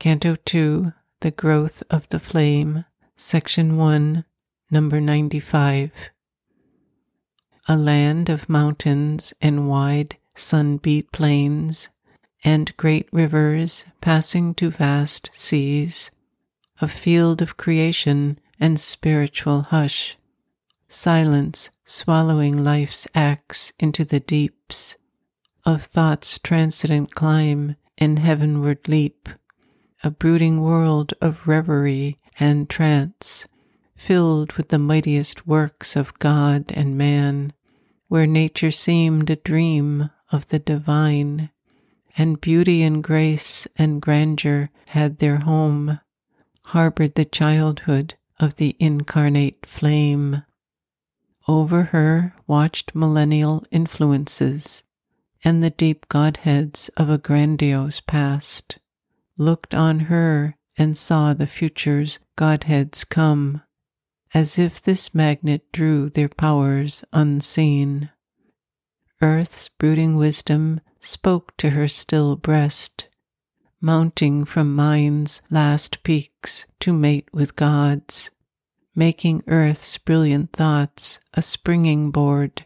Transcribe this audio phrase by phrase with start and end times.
[0.00, 0.92] Canto 2,
[1.22, 2.84] The Growth of the Flame,
[3.16, 4.24] Section 1,
[4.70, 6.10] Number 95.
[7.66, 11.88] A land of mountains and wide sun-beat plains,
[12.44, 16.12] and great rivers passing to vast seas,
[16.80, 20.16] a field of creation and spiritual hush,
[20.86, 24.96] silence swallowing life's acts into the deeps,
[25.66, 29.28] of thought's transcendent climb and heavenward leap
[30.04, 33.46] a brooding world of reverie and trance,
[33.96, 37.52] filled with the mightiest works of God and man,
[38.06, 41.50] where nature seemed a dream of the divine,
[42.16, 46.00] and beauty and grace and grandeur had their home,
[46.62, 50.42] harbored the childhood of the incarnate flame.
[51.48, 54.84] Over her watched millennial influences
[55.44, 58.78] and the deep Godheads of a grandiose past
[59.38, 63.62] looked on her and saw the future's Godheads come,
[64.34, 68.10] as if this magnet drew their powers unseen.
[69.22, 73.08] Earth's brooding wisdom spoke to her still breast,
[73.80, 78.30] mounting from mind's last peaks to mate with God's,
[78.94, 82.64] making Earth's brilliant thoughts a springing board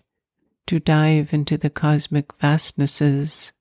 [0.67, 3.53] to dive into the cosmic vastnesses,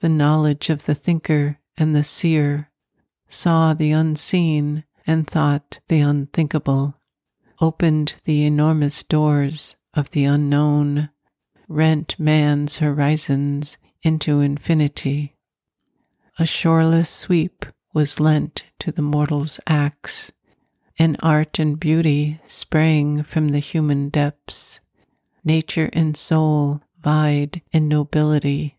[0.00, 2.70] the knowledge of the thinker and the seer
[3.28, 6.94] saw the unseen and thought the unthinkable,
[7.60, 11.08] opened the enormous doors of the unknown,
[11.68, 15.36] rent man's horizons into infinity.
[16.38, 20.30] A shoreless sweep was lent to the mortal's axe,
[20.98, 24.80] and art and beauty sprang from the human depths.
[25.44, 28.78] Nature and soul vied in nobility.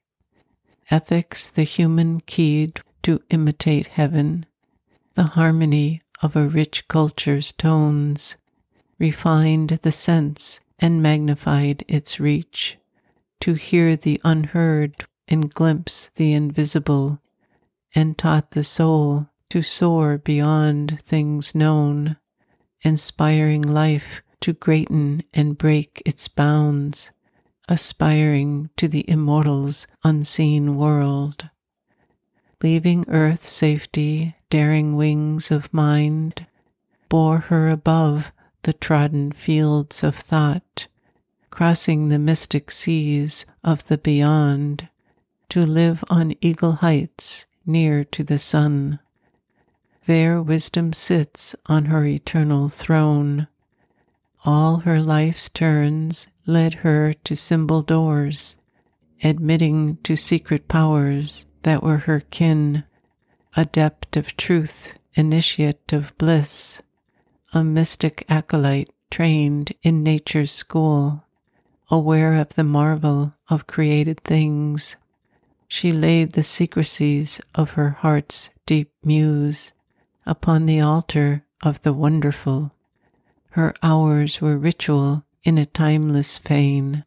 [0.91, 4.45] Ethics the human keyed to imitate heaven,
[5.13, 8.37] the harmony of a rich culture's tones,
[8.97, 12.77] refined the sense and magnified its reach,
[13.39, 17.21] to hear the unheard and glimpse the invisible,
[17.95, 22.17] and taught the soul to soar beyond things known,
[22.81, 27.11] inspiring life to greaten and break its bounds,
[27.67, 31.49] aspiring to the immortal's unseen world
[32.61, 36.45] leaving earth's safety, daring wings of mind,
[37.07, 38.31] bore her above
[38.63, 40.87] the trodden fields of thought,
[41.49, 44.87] crossing the mystic seas of the beyond,
[45.47, 48.99] to live on eagle heights near to the sun.
[50.05, 53.47] There wisdom sits on her eternal throne.
[54.43, 58.57] All her life's turns led her to symbol doors,
[59.23, 62.83] admitting to secret powers that were her kin,
[63.55, 66.81] adept of truth, initiate of bliss,
[67.53, 71.23] a mystic acolyte trained in nature's school,
[71.89, 74.95] aware of the marvel of created things.
[75.67, 79.73] She laid the secrecies of her heart's deep muse
[80.25, 82.71] upon the altar of the wonderful.
[83.51, 87.03] Her hours were ritual in a timeless fane.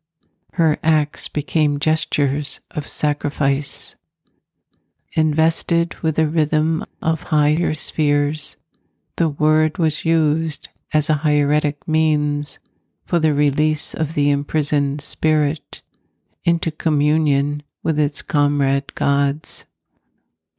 [0.55, 3.97] Her acts became gestures of sacrifice
[5.15, 8.57] invested with the rhythm of higher spheres,
[9.17, 12.59] the word was used as a hieratic means
[13.05, 15.83] for the release of the imprisoned spirit
[16.45, 19.67] into communion with its comrade gods,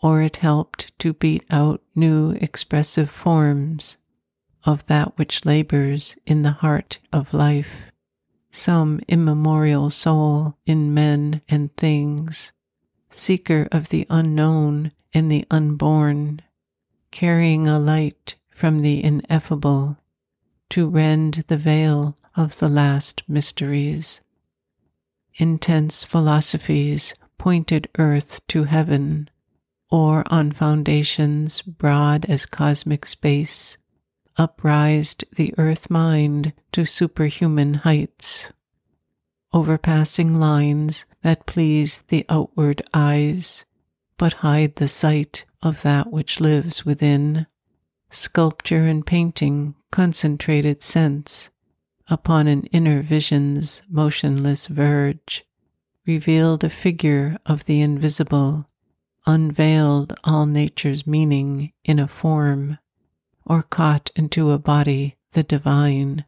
[0.02, 3.98] or it helped to beat out new expressive forms
[4.66, 7.92] of that which labors in the heart of life,
[8.52, 12.53] some immemorial soul in men and things
[13.16, 16.42] seeker of the unknown and the unborn,
[17.12, 19.98] carrying a light from the ineffable
[20.70, 24.22] to rend the veil of the last mysteries.
[25.36, 29.30] Intense philosophies pointed earth to heaven,
[29.92, 33.78] or on foundations broad as cosmic space,
[34.38, 38.52] uprised the earth mind to superhuman heights
[39.54, 43.66] overpassing lines that please the outward eyes,
[44.18, 47.46] but hide the sight of that which lives within.
[48.10, 51.50] Sculpture and painting concentrated sense
[52.08, 55.46] upon an inner vision's motionless verge,
[56.06, 58.68] revealed a figure of the invisible,
[59.26, 62.78] unveiled all nature's meaning in a form,
[63.46, 66.26] or caught into a body the divine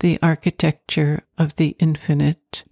[0.00, 2.64] the architecture of the infinite,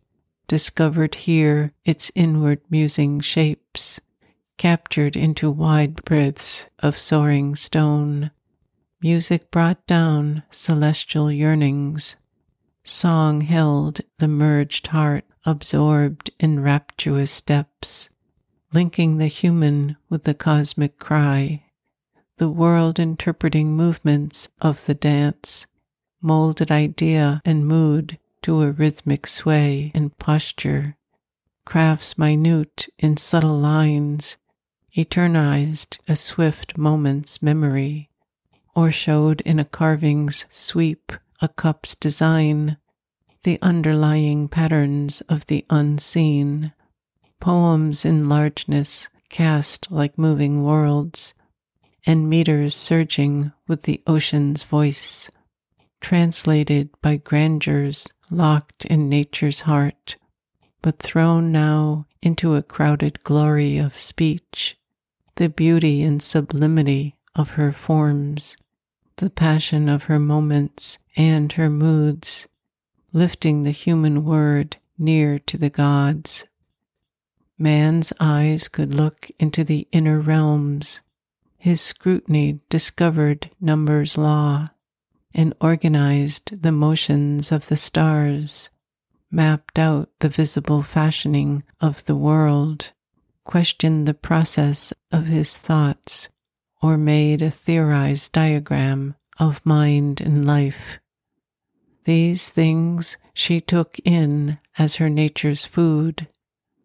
[0.47, 4.01] discovered here its inward musing shapes,
[4.57, 8.31] captured into wide breadths of soaring stone.
[9.01, 12.17] Music brought down celestial yearnings.
[12.83, 18.11] Song held the merged heart absorbed in rapturous depths,
[18.73, 21.63] linking the human with the cosmic cry.
[22.39, 25.67] The world interpreting movements of the dance,
[26.21, 30.97] molded idea and mood to a rhythmic sway and posture.
[31.65, 34.37] Crafts minute in subtle lines,
[34.97, 38.11] eternized a swift moment's memory,
[38.75, 42.79] or showed in a carving's sweep a cup's design,
[43.45, 46.73] the underlying patterns of the unseen,
[47.41, 51.35] poems in largeness cast like moving worlds,
[52.07, 55.31] and meters surging with the ocean's voice,
[56.01, 60.17] translated by grandeurs locked in nature's heart
[60.83, 64.79] but thrown now into a crowded glory of speech,
[65.37, 68.57] the beauty and sublimity of her forms,
[69.17, 72.49] the passion of her moments and her moods,
[73.13, 76.47] lifting the human word near to the gods.
[77.59, 81.03] Man's eyes could look into the inner realms.
[81.57, 84.71] His scrutiny discovered numbers' law
[85.35, 88.71] and organized the motions of the stars
[89.31, 92.93] mapped out the visible fashioning of the world,
[93.45, 96.29] questioned the process of his thoughts,
[96.83, 100.99] or made a theorized diagram of mind and life.
[102.05, 106.27] These things she took in as her nature's food,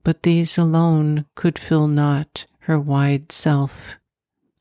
[0.04, 3.98] but these alone could fill not her wide self,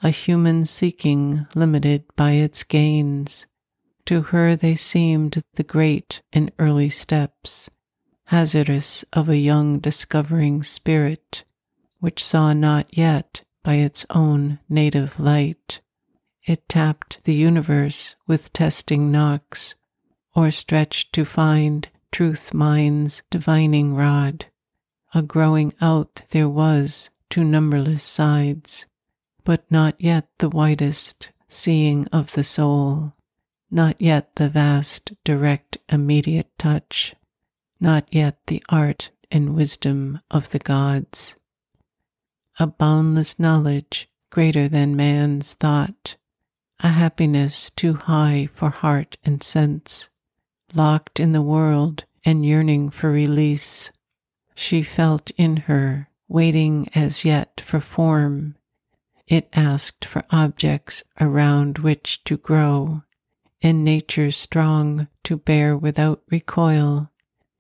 [0.03, 3.47] a human seeking limited by its gains
[4.07, 7.71] to her they seemed the great and early steps,
[8.27, 11.45] hazardous of a young discovering spirit,
[12.01, 15.81] which saw not yet by its own native light.
[16.45, 19.75] It tapped the universe with testing knocks,
[20.35, 24.47] or stretched to find truth mind's divining rod.
[25.15, 28.87] A growing out there was to numberless sides,
[29.45, 33.15] but not yet the widest seeing of the soul
[33.75, 37.15] not yet the vast, direct, immediate touch,
[37.81, 41.37] not yet the art and wisdom of the gods.
[42.61, 46.17] A boundless knowledge greater than man's thought,
[46.81, 50.11] a happiness too high for heart and sense,
[50.75, 53.91] locked in the world and yearning for release.
[54.55, 58.57] She felt in her, waiting as yet for form.
[59.27, 63.03] It asked for objects around which to grow
[63.63, 67.09] in nature strong to bear without recoil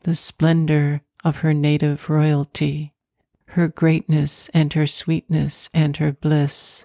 [0.02, 2.92] the splendor of her native royalty,
[3.46, 6.84] her greatness and her sweetness and her bliss,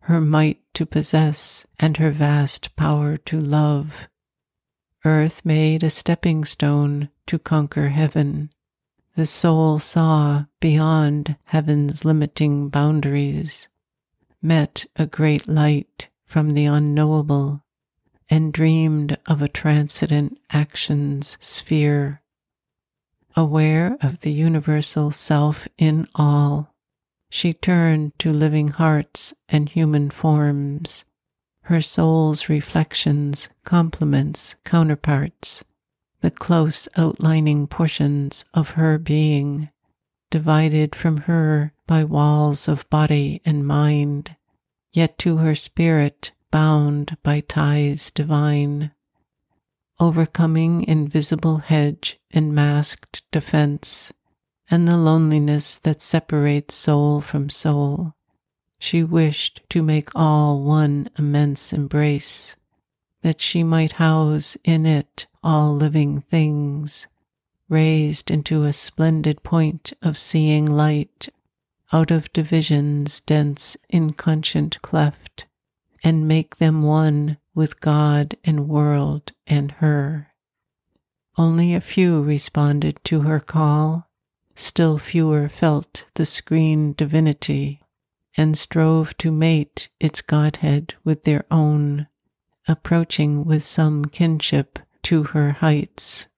[0.00, 4.08] her might to possess and her vast power to love.
[5.04, 8.50] Earth made a stepping stone to conquer heaven.
[9.14, 13.68] The soul saw beyond heaven's limiting boundaries,
[14.40, 17.63] met a great light from the unknowable
[18.30, 22.22] and dreamed of a transcendent actions sphere,
[23.36, 26.74] aware of the universal self in all.
[27.30, 31.04] She turned to living hearts and human forms,
[31.62, 35.64] her soul's reflections, complements, counterparts,
[36.20, 39.70] the close outlining portions of her being,
[40.30, 44.36] divided from her by walls of body and mind,
[44.92, 48.92] yet to her spirit bound by ties divine,
[49.98, 54.12] overcoming invisible hedge and masked defense,
[54.70, 58.14] and the loneliness that separates soul from soul.
[58.78, 62.54] She wished to make all one immense embrace,
[63.22, 67.08] that she might house in it all living things,
[67.68, 71.28] raised into a splendid point of seeing light
[71.92, 75.46] out of division's dense inconscient cleft
[76.04, 80.28] and make them one with God and world and her.
[81.36, 84.10] Only a few responded to her call,
[84.54, 87.80] still fewer felt the screen divinity
[88.36, 92.06] and strove to mate its Godhead with their own,
[92.68, 96.28] approaching with some kinship to her heights.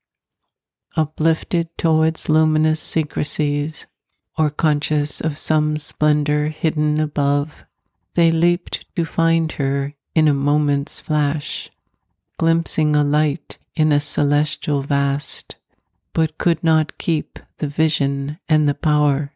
[0.97, 3.87] Uplifted towards luminous secrecies,
[4.39, 7.66] or conscious of some splendor hidden above,
[8.17, 11.71] they leaped to find her in a moment's flash,
[12.39, 15.57] glimpsing a light in a celestial vast,
[16.15, 19.33] but could not keep the vision and the power,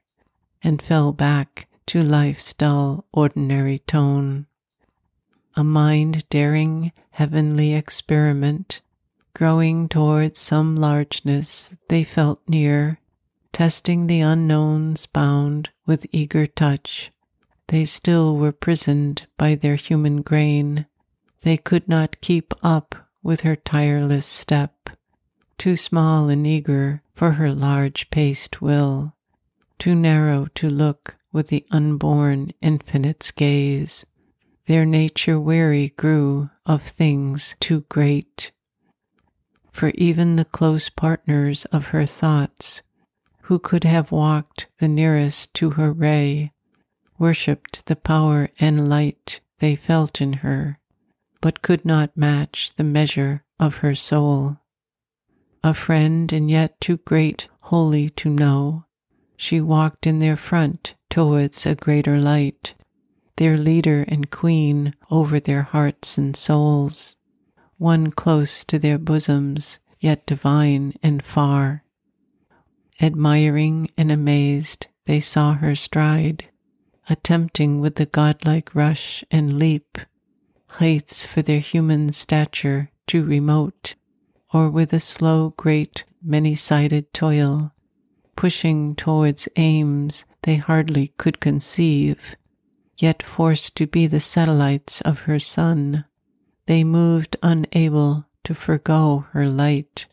[0.62, 4.46] and fell back to life's dull, ordinary tone.
[5.54, 8.80] A mind daring heavenly experiment,
[9.34, 12.98] growing towards some largeness they felt near,
[13.52, 17.10] testing the unknowns bound with eager touch.
[17.70, 20.86] They still were prisoned by their human grain.
[21.42, 24.90] They could not keep up with her tireless step,
[25.56, 29.14] too small and eager for her large paced will,
[29.78, 34.04] too narrow to look with the unborn infinite's gaze.
[34.66, 38.50] Their nature weary grew of things too great.
[39.70, 42.82] For even the close partners of her thoughts,
[43.42, 46.52] who could have walked the nearest to her ray,
[47.20, 50.78] worshipped the power and light they felt in her,
[51.40, 54.56] but could not match the measure of her soul.
[55.62, 58.86] A friend and yet too great wholly to know,
[59.36, 62.74] she walked in their front towards a greater light,
[63.36, 67.16] their leader and queen over their hearts and souls,
[67.76, 71.84] one close to their bosoms, yet divine and far.
[73.00, 76.49] Admiring and amazed, they saw her stride,
[77.10, 79.98] attempting with the godlike rush and leap
[80.74, 83.96] heights for their human stature too remote,
[84.54, 87.72] or with a slow, great, many sided toil,
[88.36, 92.36] pushing towards aims they hardly could conceive,
[92.98, 96.04] yet forced to be the satellites of her sun,
[96.66, 100.06] they moved unable to forego her light.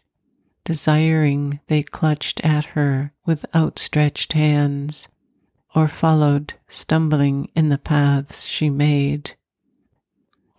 [0.65, 5.07] Desiring, they clutched at her with outstretched hands,
[5.77, 9.35] or followed, stumbling in the paths she made,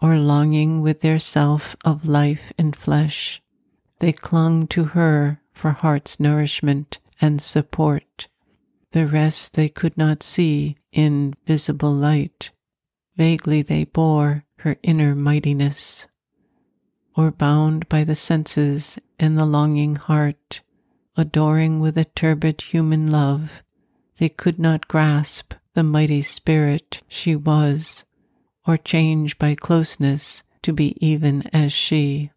[0.00, 3.42] or longing with their self of life and flesh,
[3.98, 8.28] they clung to her for heart's nourishment and support.
[8.92, 12.52] The rest they could not see in visible light.
[13.16, 16.06] Vaguely they bore her inner mightiness,
[17.16, 20.60] or bound by the senses and the longing heart,
[21.16, 23.64] adoring with a turbid human love
[24.18, 28.04] they could not grasp the mighty spirit she was,
[28.66, 32.30] or change by closeness to be even as she.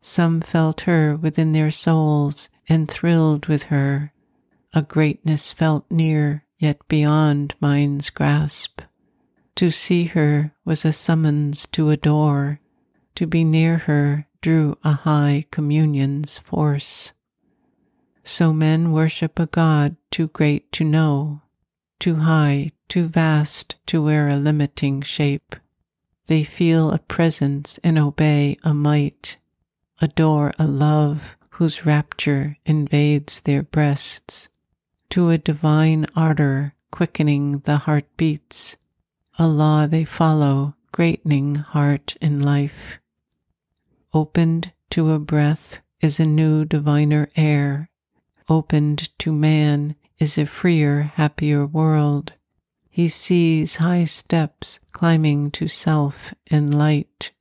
[0.00, 4.12] Some felt her within their souls and thrilled with her,
[4.74, 8.82] a greatness felt near yet beyond mind's grasp.
[9.56, 12.60] To see her was a summons to adore,
[13.14, 17.12] to be near her drew a high communion's force.
[18.24, 21.42] So men worship a God too great to know,
[22.00, 25.54] too high, too vast to wear a limiting shape.
[26.26, 29.36] They feel a presence and obey a might,
[30.00, 34.48] adore a love whose rapture invades their breasts,
[35.10, 38.76] to a divine ardor quickening the heartbeats,
[39.38, 43.00] a law they follow, greatening heart and life.
[44.14, 47.90] Opened to a breath is a new diviner air
[48.48, 52.32] opened to man is a freer, happier world.
[52.90, 57.32] He sees high steps climbing to self and light.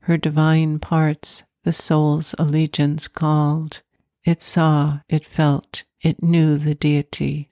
[0.00, 3.82] Her divine parts the soul's allegiance called.
[4.24, 7.50] It saw, it felt, it knew the deity.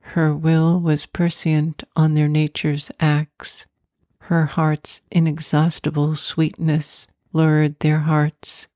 [0.00, 3.66] Her will was prescient on their nature's acts.
[4.18, 8.66] Her heart's inexhaustible sweetness lured their hearts.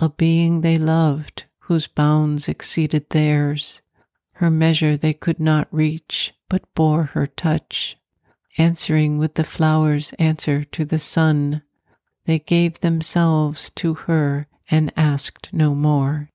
[0.00, 3.80] A being they loved whose bounds exceeded theirs.
[4.34, 7.96] Her measure they could not reach, but bore her touch.
[8.58, 11.62] Answering with the flowers answer to the sun,
[12.26, 16.30] they gave themselves to her and asked no more.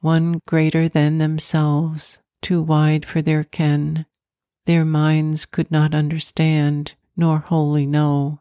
[0.00, 4.06] One greater than themselves, too wide for their ken,
[4.66, 8.40] their minds could not understand nor wholly know.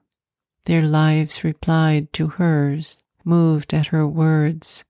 [0.65, 4.83] Their lives replied to hers, moved at her words,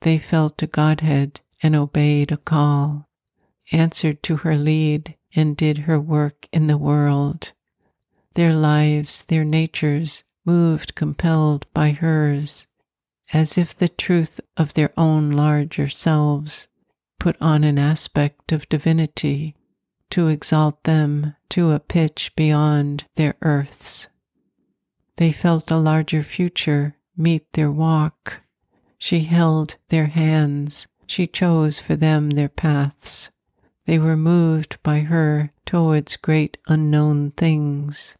[0.00, 3.08] they felt a Godhead and obeyed a call,
[3.72, 7.52] answered to her lead and did her work in the world.
[8.34, 12.66] Their lives, their natures moved compelled by hers,
[13.32, 16.66] as if the truth of their own larger selves
[17.18, 19.54] put on an aspect of divinity
[20.10, 24.08] to exalt them to a pitch beyond their earth's.
[25.16, 28.40] They felt a larger future meet their walk
[29.00, 33.30] she held their hands, she chose for them their paths.
[33.86, 38.16] They were moved by her towards great unknown things.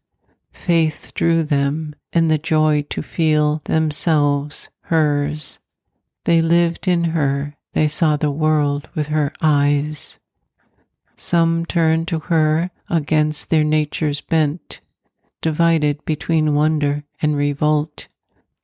[0.52, 5.60] Faith drew them, and the joy to feel themselves hers.
[6.24, 10.18] They lived in her, they saw the world with her eyes.
[11.14, 14.80] Some turned to her against their nature's bent,
[15.42, 18.08] divided between wonder and revolt,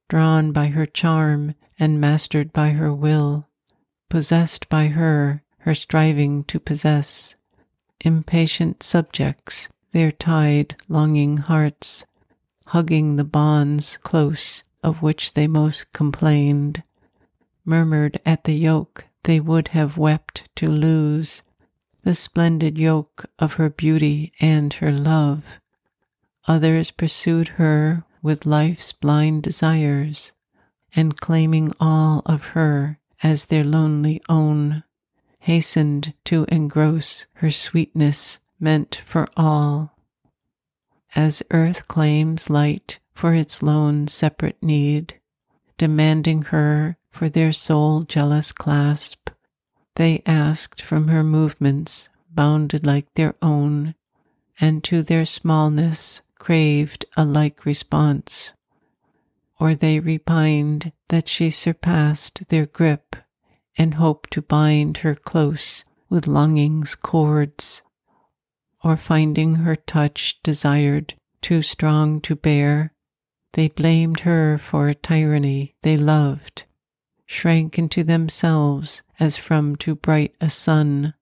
[0.08, 3.46] drawn by her charm and mastered by her will,
[4.08, 7.34] possessed by her, her striving to possess,
[8.00, 12.04] impatient subjects, their tied, longing hearts,
[12.66, 16.82] hugging the bonds close of which they most complained,
[17.64, 21.42] murmured at the yoke they would have wept to lose,
[22.04, 25.58] the splendid yoke of her beauty and her love.
[26.46, 30.30] Others pursued her with life's blind desires,
[30.96, 34.82] and claiming all of her as their lonely own,
[35.40, 39.96] hastened to engross her sweetness meant for all.
[41.14, 45.20] As earth claims light for its lone separate need,
[45.78, 49.30] demanding her for their soul jealous clasp,
[49.96, 53.94] they asked from her movements bounded like their own,
[54.60, 58.52] and to their smallness craved a like response.
[59.58, 63.16] Or they repined that she surpassed their grip
[63.78, 67.82] and hoped to bind her close with longing's cords.
[68.84, 72.92] Or finding her touch desired too strong to bear,
[73.54, 76.64] they blamed her for a tyranny they loved
[77.26, 81.12] shrank into themselves as from too bright a sun,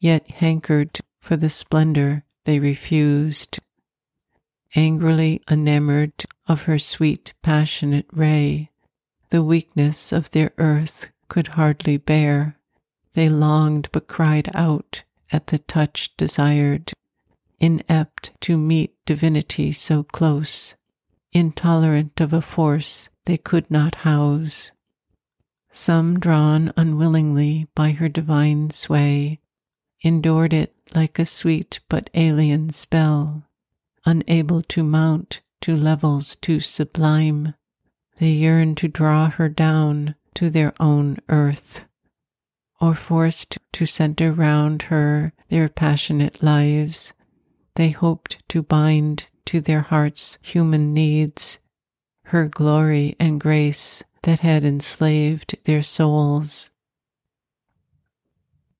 [0.00, 3.58] yet hankered for the splendor they refused.
[4.76, 8.70] Angrily enamored of her sweet, passionate ray,
[9.30, 12.58] the weakness of their earth could hardly bear.
[13.14, 16.92] They longed but cried out at the touch desired,
[17.60, 20.74] inept to meet divinity so close,
[21.32, 24.72] intolerant of a force they could not house.
[25.70, 29.38] Some drawn unwillingly by her divine sway,
[30.02, 33.44] endured it like a sweet but alien spell,
[34.06, 37.54] unable to mount to levels too sublime.
[38.18, 41.84] They yearn to draw her down to their own earth,
[42.80, 47.12] or forced to center round her their passionate lives.
[47.76, 51.58] They hoped to bind to their hearts' human needs
[52.28, 56.70] her glory and grace that had enslaved their souls.